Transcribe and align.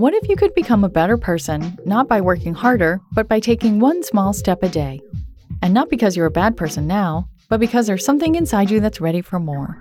What 0.00 0.14
if 0.14 0.30
you 0.30 0.36
could 0.36 0.54
become 0.54 0.82
a 0.82 0.88
better 0.88 1.18
person, 1.18 1.76
not 1.84 2.08
by 2.08 2.22
working 2.22 2.54
harder, 2.54 3.02
but 3.12 3.28
by 3.28 3.38
taking 3.38 3.80
one 3.80 4.02
small 4.02 4.32
step 4.32 4.62
a 4.62 4.68
day? 4.70 4.98
And 5.60 5.74
not 5.74 5.90
because 5.90 6.16
you're 6.16 6.24
a 6.24 6.30
bad 6.30 6.56
person 6.56 6.86
now, 6.86 7.28
but 7.50 7.60
because 7.60 7.86
there's 7.86 8.02
something 8.02 8.34
inside 8.34 8.70
you 8.70 8.80
that's 8.80 9.02
ready 9.02 9.20
for 9.20 9.38
more. 9.38 9.76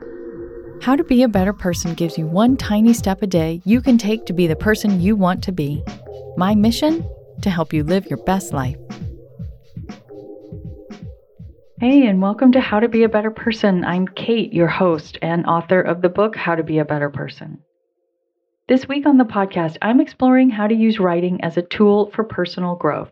How 0.81 0.97
to 0.97 1.05
Be 1.05 1.23
a 1.23 1.29
Better 1.29 1.53
Person 1.53 1.93
gives 1.93 2.17
you 2.17 2.27
one 2.27 2.57
tiny 2.57 2.93
step 2.93 3.21
a 3.21 3.27
day 3.27 3.61
you 3.63 3.79
can 3.79 3.97
take 3.97 4.25
to 4.25 4.33
be 4.33 4.45
the 4.45 4.57
person 4.57 4.99
you 4.99 5.15
want 5.15 5.41
to 5.45 5.53
be. 5.53 5.81
My 6.35 6.53
mission? 6.53 7.09
To 7.43 7.49
help 7.49 7.71
you 7.71 7.85
live 7.85 8.05
your 8.07 8.21
best 8.25 8.51
life. 8.51 8.75
Hey, 11.79 12.07
and 12.07 12.21
welcome 12.21 12.51
to 12.51 12.59
How 12.59 12.81
to 12.81 12.89
Be 12.89 13.03
a 13.03 13.09
Better 13.09 13.31
Person. 13.31 13.85
I'm 13.85 14.05
Kate, 14.05 14.51
your 14.51 14.67
host 14.67 15.17
and 15.21 15.45
author 15.45 15.79
of 15.79 16.01
the 16.01 16.09
book 16.09 16.35
How 16.35 16.55
to 16.55 16.63
Be 16.63 16.79
a 16.79 16.83
Better 16.83 17.09
Person. 17.09 17.63
This 18.69 18.87
week 18.87 19.07
on 19.07 19.17
the 19.17 19.23
podcast, 19.23 19.77
I'm 19.81 19.99
exploring 19.99 20.51
how 20.51 20.67
to 20.67 20.75
use 20.75 20.99
writing 20.99 21.43
as 21.43 21.57
a 21.57 21.63
tool 21.63 22.11
for 22.11 22.23
personal 22.23 22.75
growth. 22.75 23.09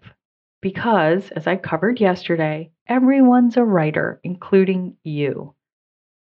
Because, 0.62 1.32
as 1.32 1.48
I 1.48 1.55
covered 1.55 1.99
yesterday, 1.99 2.70
everyone's 2.87 3.57
a 3.57 3.65
writer, 3.65 4.20
including 4.23 4.98
you. 5.04 5.55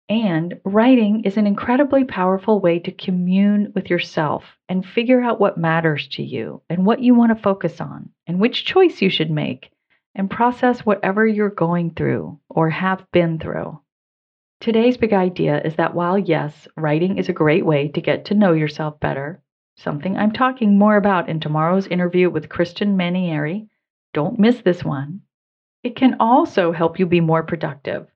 And 0.07 0.61
writing 0.63 1.23
is 1.23 1.37
an 1.37 1.47
incredibly 1.47 2.03
powerful 2.03 2.59
way 2.59 2.77
to 2.81 2.91
commune 2.91 3.71
with 3.73 3.89
yourself 3.89 4.43
and 4.69 4.85
figure 4.85 5.23
out 5.23 5.39
what 5.39 5.57
matters 5.57 6.07
to 6.09 6.21
you 6.21 6.61
and 6.69 6.85
what 6.85 7.01
you 7.01 7.15
want 7.15 7.35
to 7.35 7.41
focus 7.41 7.81
on 7.81 8.11
and 8.27 8.39
which 8.39 8.65
choice 8.65 9.01
you 9.01 9.09
should 9.09 9.31
make 9.31 9.71
and 10.13 10.29
process 10.29 10.81
whatever 10.81 11.25
you're 11.25 11.49
going 11.49 11.89
through 11.89 12.39
or 12.49 12.69
have 12.69 13.03
been 13.11 13.39
through. 13.39 13.79
Today's 14.63 14.95
big 14.95 15.11
idea 15.11 15.61
is 15.61 15.75
that 15.75 15.93
while, 15.93 16.17
yes, 16.17 16.69
writing 16.77 17.17
is 17.17 17.27
a 17.27 17.33
great 17.33 17.65
way 17.65 17.89
to 17.89 17.99
get 17.99 18.23
to 18.23 18.33
know 18.33 18.53
yourself 18.53 18.97
better, 18.97 19.43
something 19.75 20.15
I'm 20.15 20.31
talking 20.31 20.77
more 20.77 20.95
about 20.95 21.27
in 21.27 21.41
tomorrow's 21.41 21.85
interview 21.87 22.29
with 22.29 22.47
Kristen 22.47 22.95
Manieri, 22.95 23.67
don't 24.13 24.39
miss 24.39 24.61
this 24.61 24.81
one, 24.81 25.19
it 25.83 25.97
can 25.97 26.15
also 26.17 26.71
help 26.71 26.97
you 26.97 27.05
be 27.05 27.19
more 27.19 27.43
productive. 27.43 28.07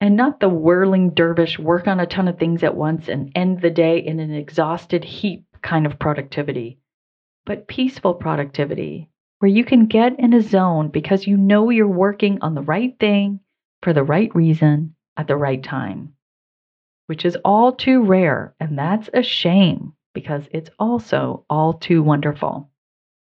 And 0.00 0.16
not 0.16 0.40
the 0.40 0.48
whirling 0.48 1.10
dervish 1.10 1.58
work 1.58 1.86
on 1.86 2.00
a 2.00 2.06
ton 2.06 2.28
of 2.28 2.38
things 2.38 2.62
at 2.62 2.74
once 2.74 3.06
and 3.06 3.30
end 3.34 3.60
the 3.60 3.68
day 3.68 3.98
in 3.98 4.20
an 4.20 4.32
exhausted 4.32 5.04
heap 5.04 5.44
kind 5.60 5.84
of 5.84 5.98
productivity, 5.98 6.78
but 7.44 7.68
peaceful 7.68 8.14
productivity, 8.14 9.10
where 9.40 9.50
you 9.50 9.66
can 9.66 9.84
get 9.84 10.18
in 10.18 10.32
a 10.32 10.40
zone 10.40 10.88
because 10.88 11.26
you 11.26 11.36
know 11.36 11.68
you're 11.68 11.86
working 11.86 12.38
on 12.40 12.54
the 12.54 12.62
right 12.62 12.98
thing 12.98 13.40
for 13.82 13.92
the 13.92 14.02
right 14.02 14.34
reason 14.34 14.94
at 15.18 15.26
the 15.26 15.36
right 15.36 15.62
time, 15.62 16.14
which 17.06 17.24
is 17.24 17.36
all 17.44 17.72
too 17.72 18.02
rare, 18.02 18.54
and 18.60 18.78
that's 18.78 19.10
a 19.12 19.22
shame 19.22 19.92
because 20.14 20.44
it's 20.52 20.70
also 20.78 21.44
all 21.50 21.74
too 21.74 22.02
wonderful. 22.02 22.70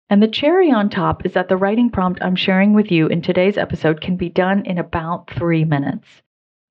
And 0.09 0.23
the 0.23 0.29
cherry 0.29 0.71
on 0.71 0.89
top 0.89 1.27
is 1.27 1.35
that 1.35 1.49
the 1.49 1.57
writing 1.57 1.91
prompt 1.91 2.23
I'm 2.23 2.37
sharing 2.37 2.73
with 2.73 2.91
you 2.91 3.07
in 3.09 3.23
today's 3.23 3.59
episode 3.59 4.01
can 4.01 4.17
be 4.17 4.29
done 4.29 4.65
in 4.67 4.79
about 4.79 5.31
three 5.31 5.65
minutes. 5.65 6.07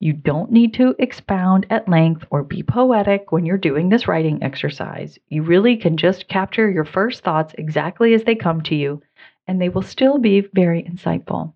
You 0.02 0.14
don't 0.14 0.52
need 0.52 0.74
to 0.76 0.96
expound 1.00 1.66
at 1.70 1.90
length 1.90 2.26
or 2.30 2.44
be 2.44 2.64
poetic 2.64 3.32
when 3.32 3.46
you're 3.46 3.58
doing 3.58 3.90
this 3.90 4.08
writing 4.08 4.42
exercise. 4.42 5.20
You 5.28 5.44
really 5.44 5.76
can 5.76 5.98
just 5.98 6.30
capture 6.30 6.70
your 6.70 6.86
first 6.86 7.24
thoughts 7.24 7.54
exactly 7.58 8.14
as 8.14 8.24
they 8.24 8.36
come 8.36 8.62
to 8.64 8.76
you, 8.76 9.02
and 9.48 9.62
they 9.62 9.70
will 9.70 9.82
still 9.82 10.18
be 10.18 10.48
very 10.54 10.84
insightful. 10.84 11.54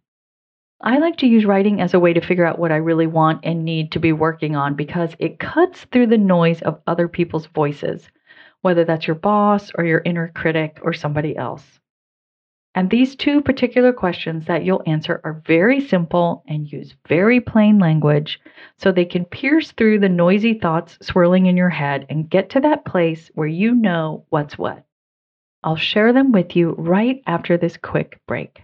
I 0.85 0.97
like 0.97 1.15
to 1.17 1.27
use 1.27 1.45
writing 1.45 1.79
as 1.79 1.93
a 1.93 1.99
way 1.99 2.11
to 2.11 2.19
figure 2.19 2.45
out 2.45 2.59
what 2.59 2.73
I 2.73 2.75
really 2.75 3.07
want 3.07 3.39
and 3.43 3.63
need 3.63 3.93
to 3.93 4.01
be 4.01 4.11
working 4.11 4.57
on 4.57 4.75
because 4.75 5.15
it 5.17 5.39
cuts 5.39 5.85
through 5.85 6.07
the 6.07 6.17
noise 6.17 6.61
of 6.61 6.81
other 6.85 7.07
people's 7.07 7.45
voices, 7.45 8.09
whether 8.63 8.83
that's 8.83 9.07
your 9.07 9.15
boss 9.15 9.71
or 9.75 9.85
your 9.85 10.01
inner 10.03 10.29
critic 10.35 10.79
or 10.81 10.91
somebody 10.91 11.37
else. 11.37 11.79
And 12.75 12.89
these 12.89 13.15
two 13.15 13.39
particular 13.39 13.93
questions 13.93 14.45
that 14.47 14.65
you'll 14.65 14.83
answer 14.85 15.21
are 15.23 15.41
very 15.47 15.79
simple 15.79 16.43
and 16.49 16.69
use 16.69 16.95
very 17.07 17.39
plain 17.39 17.79
language 17.79 18.41
so 18.77 18.91
they 18.91 19.05
can 19.05 19.23
pierce 19.23 19.71
through 19.71 19.99
the 19.99 20.09
noisy 20.09 20.55
thoughts 20.55 20.97
swirling 21.01 21.45
in 21.45 21.55
your 21.55 21.69
head 21.69 22.05
and 22.09 22.29
get 22.29 22.49
to 22.49 22.59
that 22.59 22.83
place 22.83 23.31
where 23.35 23.47
you 23.47 23.73
know 23.73 24.25
what's 24.29 24.57
what. 24.57 24.83
I'll 25.63 25.77
share 25.77 26.11
them 26.11 26.33
with 26.33 26.57
you 26.57 26.75
right 26.77 27.21
after 27.25 27.55
this 27.55 27.77
quick 27.77 28.19
break. 28.27 28.63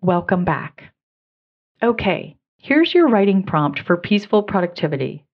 Welcome 0.00 0.44
back. 0.44 0.92
Okay, 1.82 2.36
here's 2.58 2.94
your 2.94 3.08
writing 3.08 3.42
prompt 3.42 3.80
for 3.80 3.96
peaceful 3.96 4.42
productivity. 4.42 5.24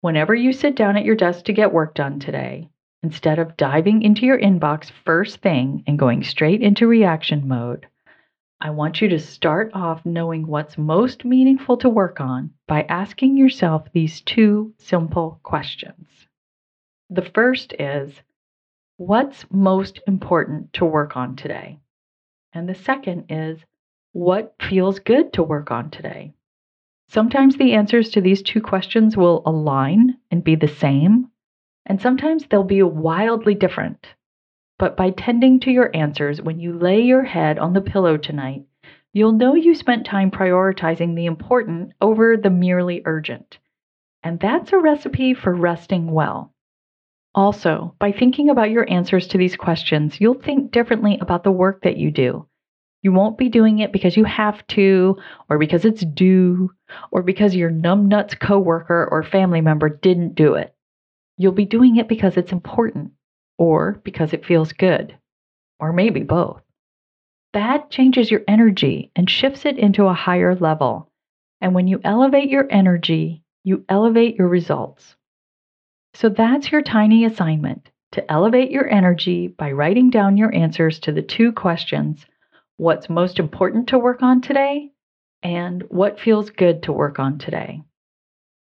Whenever 0.00 0.34
you 0.34 0.52
sit 0.52 0.76
down 0.76 0.96
at 0.96 1.04
your 1.04 1.14
desk 1.14 1.44
to 1.46 1.52
get 1.52 1.72
work 1.72 1.94
done 1.94 2.20
today, 2.20 2.68
instead 3.02 3.38
of 3.38 3.56
diving 3.56 4.02
into 4.02 4.26
your 4.26 4.38
inbox 4.38 4.90
first 5.04 5.40
thing 5.40 5.82
and 5.86 5.98
going 5.98 6.22
straight 6.22 6.62
into 6.62 6.86
reaction 6.86 7.48
mode, 7.48 7.86
I 8.60 8.70
want 8.70 9.00
you 9.00 9.08
to 9.08 9.18
start 9.18 9.70
off 9.74 10.04
knowing 10.04 10.46
what's 10.46 10.78
most 10.78 11.24
meaningful 11.24 11.76
to 11.78 11.88
work 11.88 12.20
on 12.20 12.50
by 12.66 12.82
asking 12.82 13.36
yourself 13.36 13.92
these 13.92 14.20
two 14.20 14.74
simple 14.78 15.40
questions. 15.42 16.08
The 17.10 17.30
first 17.34 17.74
is 17.78 18.20
What's 18.98 19.46
most 19.48 20.00
important 20.08 20.72
to 20.72 20.84
work 20.84 21.16
on 21.16 21.36
today? 21.36 21.78
And 22.52 22.68
the 22.68 22.74
second 22.74 23.26
is 23.28 23.64
what 24.12 24.54
feels 24.60 24.98
good 24.98 25.32
to 25.34 25.42
work 25.42 25.70
on 25.70 25.90
today? 25.90 26.32
Sometimes 27.08 27.56
the 27.56 27.72
answers 27.72 28.10
to 28.10 28.20
these 28.20 28.42
two 28.42 28.60
questions 28.60 29.16
will 29.16 29.42
align 29.46 30.18
and 30.30 30.44
be 30.44 30.54
the 30.54 30.68
same, 30.68 31.30
and 31.86 32.00
sometimes 32.00 32.46
they'll 32.46 32.64
be 32.64 32.82
wildly 32.82 33.54
different. 33.54 34.14
But 34.78 34.96
by 34.96 35.10
tending 35.10 35.60
to 35.60 35.70
your 35.70 35.90
answers 35.94 36.42
when 36.42 36.60
you 36.60 36.72
lay 36.72 37.00
your 37.00 37.24
head 37.24 37.58
on 37.58 37.72
the 37.72 37.80
pillow 37.80 38.16
tonight, 38.16 38.64
you'll 39.12 39.32
know 39.32 39.54
you 39.54 39.74
spent 39.74 40.06
time 40.06 40.30
prioritizing 40.30 41.16
the 41.16 41.26
important 41.26 41.92
over 42.00 42.36
the 42.36 42.50
merely 42.50 43.02
urgent. 43.04 43.58
And 44.22 44.38
that's 44.38 44.72
a 44.72 44.78
recipe 44.78 45.34
for 45.34 45.54
resting 45.54 46.10
well. 46.10 46.52
Also, 47.38 47.94
by 48.00 48.10
thinking 48.10 48.50
about 48.50 48.72
your 48.72 48.90
answers 48.90 49.28
to 49.28 49.38
these 49.38 49.54
questions, 49.54 50.20
you'll 50.20 50.42
think 50.42 50.72
differently 50.72 51.18
about 51.20 51.44
the 51.44 51.52
work 51.52 51.82
that 51.82 51.96
you 51.96 52.10
do. 52.10 52.48
You 53.00 53.12
won't 53.12 53.38
be 53.38 53.48
doing 53.48 53.78
it 53.78 53.92
because 53.92 54.16
you 54.16 54.24
have 54.24 54.66
to, 54.66 55.16
or 55.48 55.56
because 55.56 55.84
it's 55.84 56.04
due, 56.04 56.72
or 57.12 57.22
because 57.22 57.54
your 57.54 57.70
numbnuts 57.70 58.36
coworker 58.40 59.08
or 59.08 59.22
family 59.22 59.60
member 59.60 59.88
didn't 59.88 60.34
do 60.34 60.54
it. 60.54 60.74
You'll 61.36 61.52
be 61.52 61.64
doing 61.64 61.98
it 61.98 62.08
because 62.08 62.36
it's 62.36 62.50
important 62.50 63.12
or 63.56 64.00
because 64.02 64.32
it 64.32 64.44
feels 64.44 64.72
good, 64.72 65.16
or 65.78 65.92
maybe 65.92 66.24
both. 66.24 66.62
That 67.52 67.88
changes 67.88 68.32
your 68.32 68.42
energy 68.48 69.12
and 69.14 69.30
shifts 69.30 69.64
it 69.64 69.78
into 69.78 70.06
a 70.06 70.12
higher 70.12 70.56
level. 70.56 71.12
And 71.60 71.72
when 71.72 71.86
you 71.86 72.00
elevate 72.02 72.50
your 72.50 72.66
energy, 72.68 73.44
you 73.62 73.84
elevate 73.88 74.34
your 74.34 74.48
results. 74.48 75.14
So 76.18 76.28
that's 76.28 76.72
your 76.72 76.82
tiny 76.82 77.24
assignment 77.26 77.90
to 78.10 78.28
elevate 78.28 78.72
your 78.72 78.92
energy 78.92 79.46
by 79.46 79.70
writing 79.70 80.10
down 80.10 80.36
your 80.36 80.52
answers 80.52 80.98
to 81.00 81.12
the 81.12 81.22
two 81.22 81.52
questions 81.52 82.26
what's 82.76 83.08
most 83.08 83.38
important 83.38 83.88
to 83.90 84.00
work 84.00 84.20
on 84.20 84.40
today 84.40 84.90
and 85.44 85.84
what 85.90 86.18
feels 86.18 86.50
good 86.50 86.82
to 86.82 86.92
work 86.92 87.20
on 87.20 87.38
today. 87.38 87.82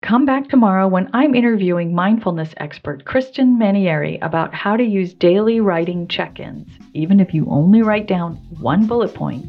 Come 0.02 0.24
back 0.24 0.48
tomorrow 0.48 0.88
when 0.88 1.08
I'm 1.12 1.36
interviewing 1.36 1.94
mindfulness 1.94 2.52
expert 2.56 3.04
Kristen 3.04 3.56
Manieri 3.56 4.18
about 4.20 4.52
how 4.52 4.76
to 4.76 4.82
use 4.82 5.14
daily 5.14 5.60
writing 5.60 6.08
check 6.08 6.40
ins, 6.40 6.68
even 6.92 7.20
if 7.20 7.32
you 7.32 7.46
only 7.48 7.82
write 7.82 8.08
down 8.08 8.34
one 8.58 8.88
bullet 8.88 9.14
point, 9.14 9.46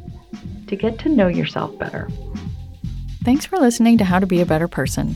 to 0.68 0.76
get 0.76 1.00
to 1.00 1.10
know 1.10 1.28
yourself 1.28 1.76
better. 1.80 2.08
Thanks 3.24 3.48
for 3.48 3.58
listening 3.58 3.98
to 3.98 4.04
How 4.04 4.20
to 4.20 4.28
Be 4.28 4.42
a 4.42 4.46
Better 4.46 4.68
Person. 4.68 5.16